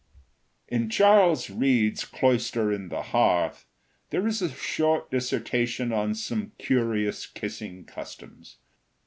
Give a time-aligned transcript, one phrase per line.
[0.67, 3.67] In Charles Reade's "Cloister and the Hearth,"
[4.09, 8.57] there is a short dissertation on some curious kissing customs.